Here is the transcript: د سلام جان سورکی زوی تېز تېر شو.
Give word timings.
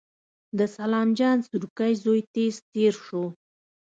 د 0.57 0.59
سلام 0.77 1.07
جان 1.19 1.37
سورکی 1.47 1.91
زوی 2.03 2.19
تېز 2.33 2.55
تېر 2.73 2.93
شو. 3.05 3.23